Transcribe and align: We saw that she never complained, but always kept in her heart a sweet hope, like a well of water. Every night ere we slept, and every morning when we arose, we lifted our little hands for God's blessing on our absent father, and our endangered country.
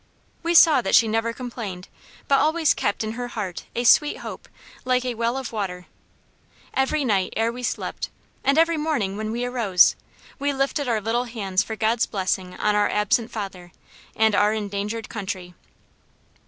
We 0.41 0.55
saw 0.55 0.81
that 0.81 0.95
she 0.95 1.07
never 1.07 1.31
complained, 1.31 1.87
but 2.27 2.39
always 2.39 2.73
kept 2.73 3.03
in 3.03 3.11
her 3.11 3.27
heart 3.27 3.65
a 3.75 3.83
sweet 3.83 4.17
hope, 4.21 4.49
like 4.83 5.05
a 5.05 5.13
well 5.13 5.37
of 5.37 5.51
water. 5.51 5.85
Every 6.73 7.05
night 7.05 7.35
ere 7.37 7.51
we 7.51 7.61
slept, 7.61 8.09
and 8.43 8.57
every 8.57 8.77
morning 8.77 9.15
when 9.15 9.31
we 9.31 9.45
arose, 9.45 9.95
we 10.39 10.53
lifted 10.53 10.87
our 10.87 11.01
little 11.01 11.25
hands 11.25 11.61
for 11.61 11.75
God's 11.75 12.07
blessing 12.07 12.55
on 12.55 12.73
our 12.75 12.89
absent 12.89 13.29
father, 13.29 13.73
and 14.15 14.33
our 14.33 14.53
endangered 14.55 15.07
country. 15.07 15.53